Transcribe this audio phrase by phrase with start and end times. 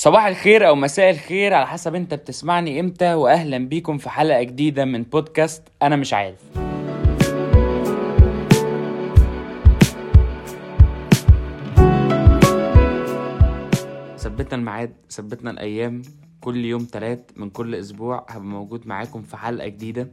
[0.00, 4.84] صباح الخير أو مساء الخير على حسب أنت بتسمعني إمتى واهلا بيكم في حلقة جديدة
[4.84, 6.38] من بودكاست أنا مش عارف.
[14.18, 16.02] ثبتنا الميعاد ثبتنا الأيام
[16.40, 20.08] كل يوم تلات من كل أسبوع هبقى موجود معاكم في حلقة جديدة.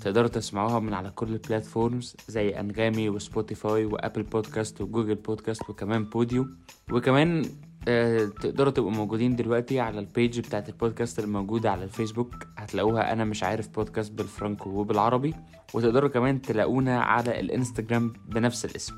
[0.00, 6.04] تقدروا تسمعوها من على كل ال platforms زي أنغامي وسبوتيفاي وابل بودكاست وجوجل بودكاست وكمان
[6.04, 6.46] بوديو
[6.92, 7.44] وكمان
[7.88, 12.34] آه، تقدروا تبقوا موجودين دلوقتي على ال page بتاعت البودكاست الموجودة على الفيسبوك.
[12.58, 15.34] هتلاقوها أنا مش عارف بودكاست بالفرنكو وبالعربي.
[15.74, 18.94] وتقدروا كمان تلاقونا على الإنستجرام بنفس الاسم.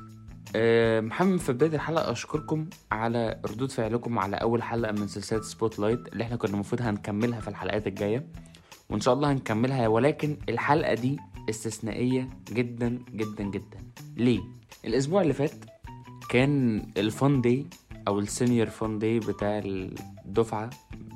[0.55, 6.07] آه، محمد في بداية الحلقة أشكركم على ردود فعلكم على أول حلقة من سلسلة spotlight
[6.13, 8.27] اللي إحنا كنا المفروض هنكملها في الحلقات الجاية.
[8.89, 11.17] وإن شاء الله هنكملها ولكن الحلقة دي
[11.49, 13.77] استثنائية جدا جدا جدا.
[14.17, 14.39] ليه؟
[14.85, 15.53] الأسبوع اللي فات
[16.29, 17.65] كان ال fun day
[18.07, 20.69] أو ال senior fun day بتاع الدفعة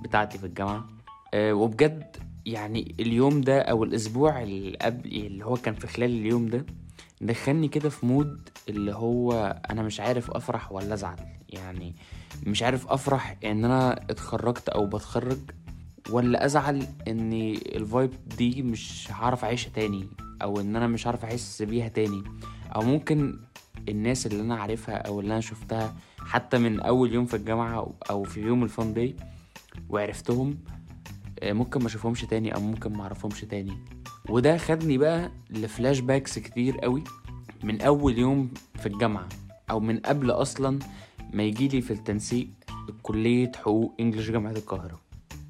[0.03, 0.87] بتاعتي في الجامعة.
[1.33, 6.47] أه وبجد يعني اليوم ده أو الأسبوع اللي قبل اللي هو كان في خلال اليوم
[6.47, 6.65] ده
[7.21, 11.15] دخلني كده في mood اللي هو أنا مش عارف أفرح ولا أزعل.
[11.49, 11.95] يعني
[12.45, 15.39] مش عارف أفرح إن أنا اتخرجت أو بتخرج
[16.09, 17.33] ولا أزعل إن
[17.75, 20.07] ال vibe دي مش هعرف أعيشها تاني
[20.41, 22.23] أو إن أنا مش هعرف أحس بيها تاني.
[22.75, 23.39] أو ممكن
[23.89, 28.23] الناس اللي أنا عارفها أو اللي أنا شفتها حتى من أول يوم في الجامعة أو
[28.23, 29.15] في يوم ال fun day
[29.89, 30.57] وعرفتهم
[31.39, 33.77] آه، ممكن ما أشوفهمش تاني أو ممكن ما أعرفهمش تاني.
[34.29, 37.03] وده خدني بقى ل flashbacks كتير قوي
[37.63, 39.27] من أول يوم في الجامعة
[39.71, 40.79] أو من قبل أصلا
[41.33, 42.47] ما يجيلي في التنسيق
[43.03, 45.01] كلية حقوق English جامعة القاهرة.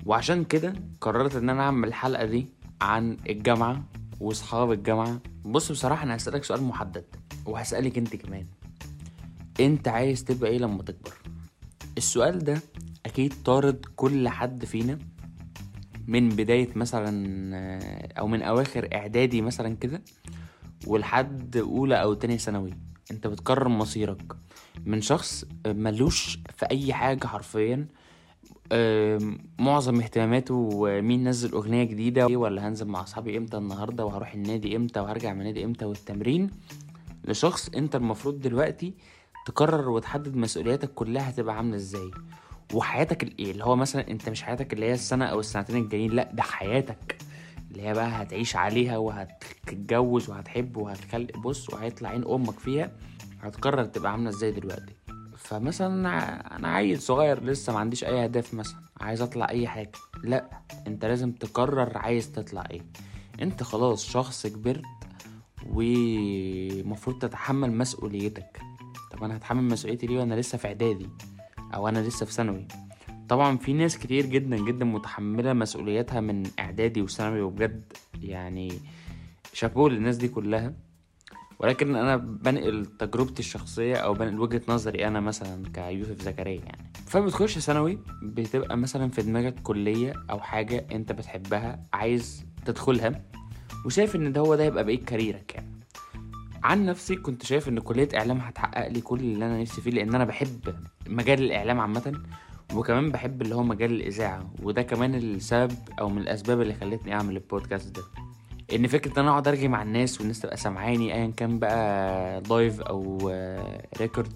[0.06, 2.48] وعشان كده قررت إن أنا أعمل الحلقة دي
[2.82, 3.84] عن الجامعة
[4.20, 5.20] وأصحاب الجامعة.
[5.46, 7.06] بص بصراحة أنا هسألك سؤال محدد.
[7.48, 8.46] وهسألك انت كمان.
[9.60, 11.14] انت عايز تبقى إيه لما تكبر؟
[11.98, 12.62] السؤال ده
[13.06, 15.00] أكيد طارد كل حد فينا.
[16.08, 17.10] من بداية مثلا
[18.20, 20.02] أو من أواخر إعدادي مثلا كده
[20.88, 22.74] ولحد أولى أو تانية ثانوي.
[23.12, 24.34] انت بتقرر مصيرك.
[24.86, 27.88] من شخص ملوش في أي حاجة حرفيا.
[29.60, 35.00] معظم اهتماماته مين نزل أغنية جديدة ولا هنزل مع أصحابي إمتى النهاردة وهروح النادي إمتى
[35.00, 36.50] وهرجع من النادي إمتى والتمرين.
[37.28, 38.94] لشخص انت المفروض دلوقتي
[39.46, 42.12] تقرر وتحدد مسؤولياتك كلها هتبقى عاملة إزاي.
[42.74, 46.30] وحياتك الايه اللي هو مثلا انت مش حياتك اللي هي السنة أو السنتين الجايين لا
[46.34, 47.18] ده حياتك.
[47.72, 52.92] اللي هي بقى هتعيش عليها وهتتجوز وهتحب وهتخلق بص وهيطلع عين أمك فيها
[53.42, 54.96] هتقرر تبقى عاملة إزاي دلوقتي.
[55.38, 55.88] فمثلا
[56.56, 59.92] أنا عيل صغير لسه ما عنديش أي أهداف مثلا عايز أطلع أي حاجة.
[60.24, 60.50] لا
[60.88, 62.82] انت لازم تقرر عايز تطلع إيه.
[63.42, 64.82] انت خلاص شخص كبرت
[65.74, 68.62] ومفروض تتحمل مسؤوليتك.
[69.12, 71.10] طب أنا هتحمل مسؤوليتي ليه وأنا لسه في إعدادي؟
[71.74, 72.68] أو أنا لسه في ثانوي؟
[73.30, 78.74] طبعا في ناس كتير جدا جدا متحملة مسؤولياتها من إعدادي وثانوي وبجد يعني
[79.54, 80.74] شابوه للناس دي كلها.
[81.60, 86.92] ولكن أنا بنقل تجربتي الشخصية أو بنقل وجهة نظري أنا مثلا كيوسف زكريا يعني.
[87.08, 93.24] فبتخش ثانوي بتبقى مثلا في دماغك كلية أو حاجة أنت بتحبها عايز تدخلها.
[93.86, 95.68] وشايف إن ده هو ده يبقى بقيت كاريرك يعني.
[96.64, 100.16] عن نفسي كنت شايف إن كلية إعلام هتحقق لي كل اللي أنا نفسي فيه لأن
[100.16, 100.76] أنا بحب
[101.08, 102.22] مجال الإعلام عامة
[102.74, 107.36] وكمان بحب اللي هو مجال الإذاعة وده كمان السبب أو من الأسباب اللي خلتني أعمل
[107.36, 108.04] البودكاست ده.
[108.76, 112.82] إن فكرة إن أنا أقعد أرغي مع الناس والناس تبقى سامعاني ايا كان بقى live
[112.82, 113.32] أو
[114.00, 114.34] record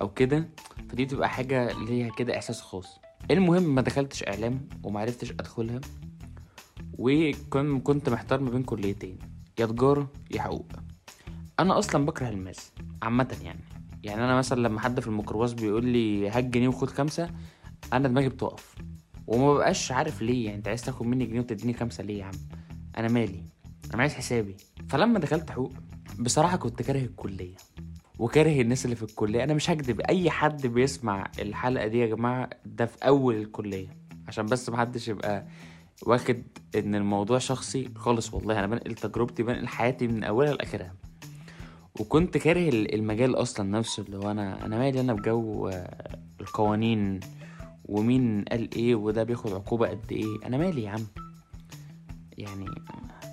[0.00, 0.48] أو كده
[0.90, 3.00] فدي بتبقى حاجة ليها كده إحساس خاص.
[3.30, 5.80] المهم ما دخلتش إعلام ومعرفتش أدخلها.
[7.00, 9.18] وكنت محتار ما بين كليتين
[9.58, 10.72] يا تجاره يا حقوق.
[11.60, 12.72] أنا أصلا بكره ال math
[13.02, 13.60] عامة يعني.
[14.04, 17.30] يعني أنا مثلا لما حد في الميكروباص بيقول لي هات جنيه وخد خمسة
[17.92, 18.74] أنا دماغي بتقف.
[19.26, 22.32] وما بقاش عارف ليه يعني أنت عايز تاخد مني جنيه وتديني خمسة ليه يا عم؟
[22.98, 23.44] أنا مالي
[23.94, 24.56] أنا عايز حسابي.
[24.88, 25.72] فلما دخلت حقوق
[26.18, 27.56] بصراحة كنت كاره الكلية.
[28.18, 29.44] وكاره الناس اللي في الكلية.
[29.44, 33.96] أنا مش هكدب أي حد بيسمع الحلقة دي يا جماعة ده في أول الكلية.
[34.28, 35.46] عشان بس محدش يبقى
[36.06, 36.42] واخد
[36.74, 38.58] إن الموضوع شخصي خالص والله.
[38.58, 40.94] أنا بنقل تجربتي بنقل حياتي من أولها لآخرها.
[42.00, 47.20] وكنت كاره المجال أصلا نفسه اللي هو أنا أنا مالي أنا بجو آه، القوانين
[47.84, 50.46] ومين قال إيه وده بياخد عقوبة قد إيه.
[50.46, 51.06] أنا مالي يا عم.
[52.38, 52.66] يعني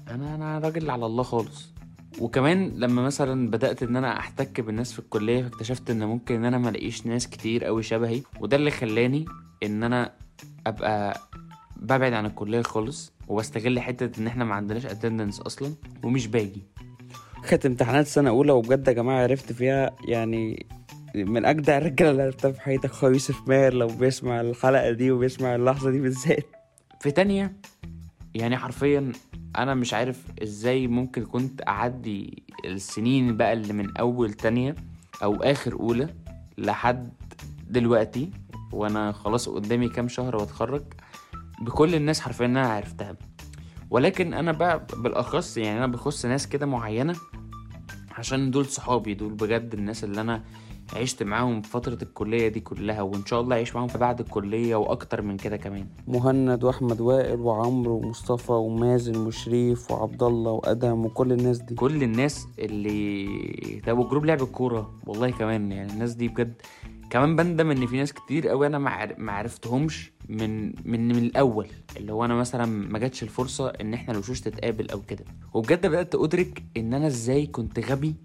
[0.10, 1.74] أنا أنا راجل على الله خالص.
[2.20, 6.58] وكمان لما مثلا بدأت إن أنا أحتك بالناس في الكلية فاكتشفت إن ممكن إن أنا
[6.58, 8.22] ملاقيش ناس كتير قوي شبهي.
[8.40, 9.26] وده اللي خلاني
[9.64, 10.14] إن أنا
[10.68, 11.22] أبقى
[11.82, 16.62] ببعد عن الكلية خالص وبستغل حتة إن إحنا ما عندناش اتندنس أصلا ومش باجي.
[17.50, 20.66] كانت امتحانات سنة أولى وبجد يا جماعة عرفت فيها يعني
[21.16, 25.56] من أجدع الرجالة اللي عرفتها في حياتك أخويا يوسف ماهر لو بيسمع الحلقة دي وبيسمع
[25.56, 26.46] اللحظة دي بالذات.
[27.00, 27.54] في تانية
[28.36, 29.12] يعني حرفيا
[29.58, 34.76] أنا مش عارف إزاي ممكن كنت أعدي السنين بقى اللي من أول تانية
[35.24, 36.10] أو آخر أولى
[36.58, 37.10] لحد
[37.70, 38.30] دلوقتي
[38.72, 40.84] وأنا خلاص قدامي كام شهر وأتخرج
[41.62, 43.16] بكل الناس حرفيا أنا عرفتها.
[43.90, 47.16] ولكن أنا بقى بالأخص يعني أنا بخص ناس كده معينة
[48.12, 50.44] عشان دول صحابي دول بجد الناس اللي أنا
[50.96, 54.76] عشت معاهم في فترة الكلية دي كلها وإن شاء الله أعيش معاهم في بعد الكلية
[54.76, 55.88] وأكتر من كده كمان.
[56.08, 61.76] مهند وأحمد وائل وعمرو ومصطفى ومازن وشريف وعبد الله وادم وكل الناس دي.
[61.76, 66.62] كل الناس اللي طب وجروب لعب الكورة والله كمان يعني الناس دي بجد
[67.10, 68.78] كمان بندم إن في ناس كتير قوي أنا
[69.18, 70.12] ما عرفتهمش.
[70.30, 74.90] من من من الأول اللي هو أنا مثلا ما جاتش الفرصة إن إحنا الوشوش تتقابل
[74.90, 75.26] أو كده.
[75.54, 78.16] وبجد بدأت أدرك إن أنا إزاي كنت غبي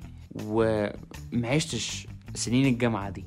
[0.44, 3.24] وما عشتش سنين الجامعة دي.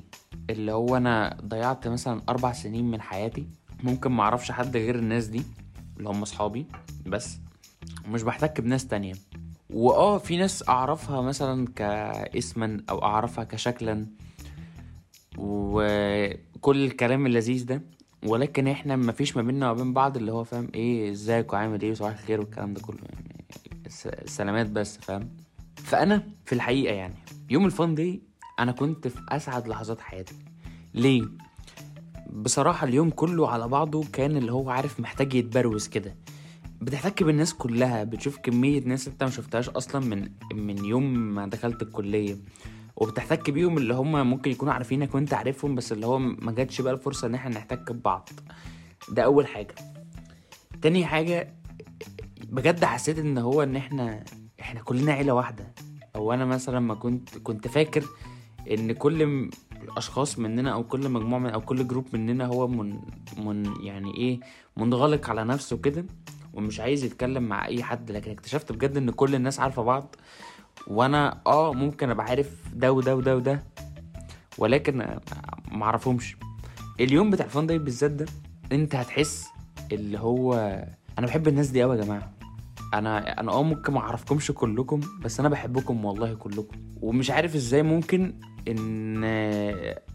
[0.50, 3.46] اللي هو أنا ضيعت مثلا أربع سنين من حياتي
[3.82, 5.42] ممكن ما أعرفش حد غير الناس دي
[5.98, 6.66] اللي هم أصحابي
[7.06, 7.38] بس
[8.06, 9.14] ومش بحتك بناس تانية.
[9.70, 14.06] وآه في ناس أعرفها مثلا كاسما أو أعرفها كشكلا.
[15.38, 17.82] وكل الكلام اللذيذ ده
[18.26, 22.12] ولكن إحنا مفيش ما بيننا وبين بعض اللي هو فاهم إيه ازيك وعامل إيه وصباح
[22.12, 23.46] الخير والكلام ده كله يعني.
[24.26, 25.28] سلامات بس فاهم؟
[25.76, 27.14] فأنا في الحقيقة يعني
[27.50, 28.22] يوم الفان دي
[28.58, 30.34] أنا كنت في أسعد لحظات حياتي.
[30.94, 31.22] ليه؟
[32.32, 36.16] بصراحة اليوم كله على بعضه كان اللي هو عارف محتاج يتبروز كده.
[36.80, 41.82] بتحتك بالناس كلها بتشوف كمية ناس انت ما شفتهاش أصلا من من يوم ما دخلت
[41.82, 42.36] الكلية.
[42.96, 46.92] وبتحتك بيهم اللي هم ممكن يكونوا عارفينك وانت عارفهم بس اللي هو ما جاتش بقى
[46.92, 48.28] الفرصة إن إحنا نحتك ببعض.
[49.08, 49.74] ده أول حاجة.
[50.82, 51.54] تاني حاجة
[52.48, 54.24] بجد حسيت إن هو إن إحنا
[54.60, 55.74] إحنا كلنا عيلة واحدة.
[56.16, 58.04] أو أنا مثلا ما كنت كنت فاكر
[58.70, 59.50] إن كل
[59.96, 62.98] اشخاص مننا أو كل مجموعة من أو كل جروب مننا هو من
[63.38, 64.40] من يعني إيه
[64.76, 66.06] منغلق على نفسه كده
[66.54, 68.10] ومش عايز يتكلم مع أي حد.
[68.10, 70.16] لكن اكتشفت بجد إن كل الناس عارفة بعض.
[70.86, 73.62] وأنا آه ممكن ابقى عارف ده وده وده وده
[74.58, 75.06] ولكن
[75.70, 76.36] معرفهمش
[77.00, 78.26] اليوم بتاع الفان داي بالذات ده
[78.72, 79.46] انت هتحس
[79.92, 80.54] اللي هو
[81.18, 82.32] أنا بحب الناس دي قوي يا جماعة.
[82.94, 86.76] أنا أنا آه ممكن ما اعرفكمش كلكم بس أنا بحبكم والله كلكم.
[87.02, 88.34] ومش عارف إزاي ممكن
[88.68, 89.24] ان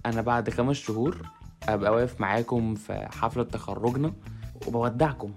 [0.06, 1.18] أنا بعد خمس شهور
[1.70, 4.14] ابقى واقف معاكم في حفلة تخرجنا
[4.68, 5.32] وبودعكم.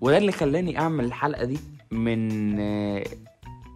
[0.00, 1.58] وده اللي خلاني اعمل الحلقة دي
[1.90, 2.28] من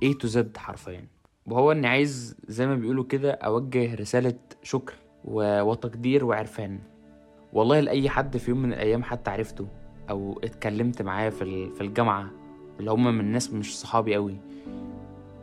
[0.05, 1.07] A to Z حرفيا.
[1.47, 4.95] وهو إني عايز زي ما بيقولوا كده أوجه رسالة شكر.
[5.25, 6.79] وتقدير وعرفان.
[7.53, 9.69] والله لأي حد في يوم من الأيام حتى عرفته
[10.11, 12.31] أو اتكلمت معاه في في الجامعة
[12.81, 14.37] اللي هما من ناس مش صحابي قوي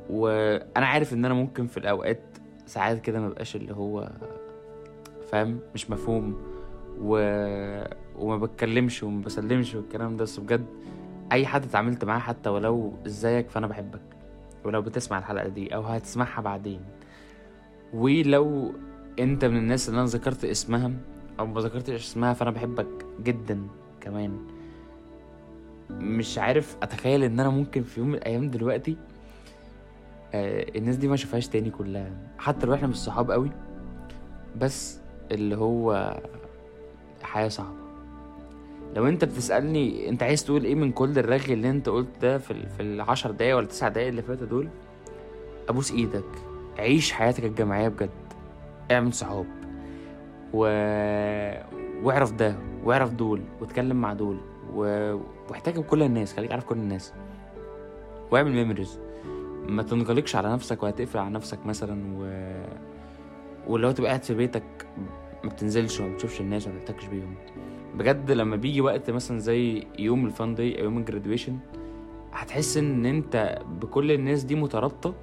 [0.10, 2.22] وأنا عارف إن أنا ممكن في الأوقات
[2.66, 4.12] ساعات كده مبقاش اللي هو
[5.31, 6.38] فاهم مش مفهوم
[7.01, 7.18] و...
[8.19, 10.24] وما بتكلمش وما بسلمش والكلام ده.
[10.24, 10.66] بس بجد
[11.31, 14.14] أي حد اتعاملت معاه حتى ولو إزيك فأنا بحبك.
[14.65, 16.81] ولو بتسمع الحلقة دي أو هتسمعها بعدين.
[17.94, 18.73] ولو
[19.19, 20.91] أنت من الناس اللي أنا ذكرت اسمها
[21.39, 23.67] أو ما ذكرتش اسمها فأنا بحبك جدا
[24.01, 24.38] كمان.
[25.89, 28.97] مش عارف أتخيل إن أنا ممكن في يوم من الأيام دلوقتي
[30.33, 32.12] آه الناس دي ما شافهاش تاني كلها.
[32.38, 33.51] حتى لو إحنا مش صحاب قوي
[34.57, 35.00] بس
[35.31, 36.19] اللي هو
[37.23, 37.85] حياة صعبة.
[38.95, 42.70] لو انت بتسألني انت عايز تقول إيه من كل الرغي اللي انت قلت ده في
[42.70, 44.70] في العشر دقايق ولا تسع دقايق اللي فاتوا دول
[45.70, 46.24] أبوس إيدك.
[46.79, 48.10] عيش حياتك الجامعية بجد.
[48.91, 49.46] اعمل صحاب.
[50.53, 50.60] و...
[52.03, 54.38] واعرف ده واعرف دول واتكلم مع دول
[54.74, 54.81] و...
[55.50, 56.34] واحتك بكل الناس.
[56.34, 57.13] خليك عارف كل الناس.
[58.31, 59.00] واعمل memories
[59.67, 62.25] ما تنغلقش على نفسك وهتقفل على نفسك مثلا و
[63.67, 64.63] ولو تبقى قاعد في بيتك
[65.43, 67.36] ما بتنزلش وما بتشوفش الناس وما بتحتكش بيهم.
[67.96, 71.58] بجد لما بيجي وقت مثلا زي يوم ال fun day أو يوم ال graduation
[72.34, 75.13] هتحس إن أنت بكل الناس دي مترابطة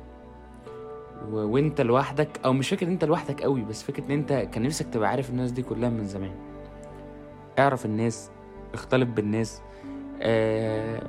[1.30, 1.36] و...
[1.36, 5.08] وأنت لوحدك أو مش فكرة أنت لوحدك قوي بس فكرة إن أنت كان نفسك تبقى
[5.10, 6.32] عارف الناس دي كلها من زمان.
[7.58, 8.30] اعرف الناس
[8.74, 9.62] اختلط بالناس
[10.22, 11.02] آه...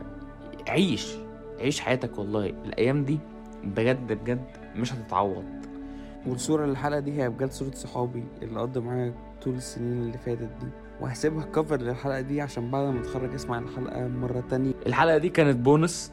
[0.67, 1.15] عيش
[1.59, 2.45] عيش حياتك والله.
[2.45, 3.19] الأيام دي
[3.63, 4.45] بجد بجد
[4.75, 5.45] مش هتتعوض.
[6.27, 10.67] والصورة للحلقة دي هي بجد صورة صحابي اللي قضوا معايا طول السنين اللي فاتت دي.
[11.03, 14.73] وهسيبها cover للحلقة دي عشان بعد ما اتخرج اسمع الحلقة مرة تانية.
[14.85, 16.11] الحلقة دي كانت بونس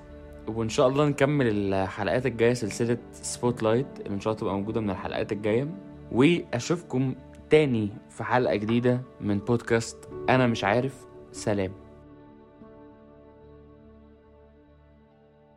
[0.49, 4.91] وإن شاء الله نكمل الحلقات الجاية سلسلة spotlight اللي إن شاء الله تبقى موجودة من
[4.91, 5.69] الحلقات الجاية.
[6.13, 7.15] وأشوفكم
[7.51, 9.97] تاني في حلقة جديدة من بودكاست
[10.29, 11.07] أنا مش عارف.
[11.33, 11.73] سلام.